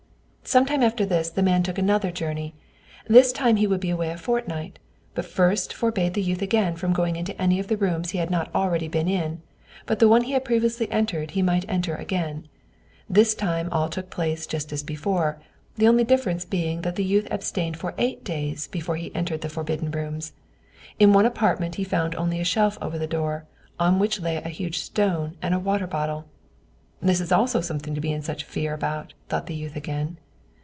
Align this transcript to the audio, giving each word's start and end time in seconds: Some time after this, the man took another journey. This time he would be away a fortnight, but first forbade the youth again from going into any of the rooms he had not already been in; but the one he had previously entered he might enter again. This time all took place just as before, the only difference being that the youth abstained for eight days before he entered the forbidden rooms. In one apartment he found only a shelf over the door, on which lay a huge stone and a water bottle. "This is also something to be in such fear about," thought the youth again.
Some 0.43 0.65
time 0.65 0.83
after 0.83 1.05
this, 1.05 1.29
the 1.29 1.43
man 1.43 1.63
took 1.63 1.77
another 1.77 2.11
journey. 2.11 2.55
This 3.07 3.31
time 3.31 3.55
he 3.55 3.67
would 3.67 3.79
be 3.79 3.91
away 3.91 4.09
a 4.09 4.17
fortnight, 4.17 4.79
but 5.15 5.23
first 5.23 5.71
forbade 5.71 6.13
the 6.13 6.21
youth 6.21 6.41
again 6.41 6.75
from 6.75 6.91
going 6.91 7.15
into 7.15 7.39
any 7.41 7.57
of 7.59 7.67
the 7.67 7.77
rooms 7.77 8.09
he 8.09 8.17
had 8.17 8.29
not 8.29 8.53
already 8.53 8.89
been 8.89 9.07
in; 9.07 9.41
but 9.85 9.99
the 9.99 10.09
one 10.09 10.23
he 10.23 10.33
had 10.33 10.43
previously 10.43 10.91
entered 10.91 11.31
he 11.31 11.41
might 11.41 11.63
enter 11.69 11.95
again. 11.95 12.49
This 13.09 13.33
time 13.33 13.69
all 13.71 13.87
took 13.87 14.09
place 14.09 14.45
just 14.45 14.73
as 14.73 14.83
before, 14.83 15.39
the 15.77 15.87
only 15.87 16.03
difference 16.03 16.43
being 16.43 16.81
that 16.81 16.97
the 16.97 17.05
youth 17.05 17.29
abstained 17.31 17.77
for 17.77 17.93
eight 17.97 18.25
days 18.25 18.67
before 18.67 18.97
he 18.97 19.13
entered 19.15 19.41
the 19.41 19.47
forbidden 19.47 19.89
rooms. 19.91 20.33
In 20.99 21.13
one 21.13 21.27
apartment 21.27 21.75
he 21.75 21.85
found 21.85 22.13
only 22.15 22.41
a 22.41 22.43
shelf 22.43 22.77
over 22.81 22.97
the 22.99 23.07
door, 23.07 23.45
on 23.79 23.99
which 23.99 24.19
lay 24.19 24.35
a 24.37 24.49
huge 24.49 24.79
stone 24.79 25.37
and 25.41 25.53
a 25.53 25.59
water 25.59 25.87
bottle. 25.87 26.25
"This 27.01 27.21
is 27.21 27.31
also 27.31 27.61
something 27.61 27.95
to 27.95 28.01
be 28.01 28.11
in 28.11 28.23
such 28.23 28.43
fear 28.43 28.73
about," 28.73 29.13
thought 29.29 29.45
the 29.47 29.55
youth 29.55 29.77
again. 29.77 30.17